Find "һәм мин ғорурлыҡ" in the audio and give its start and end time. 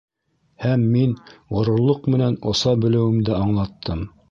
0.63-2.09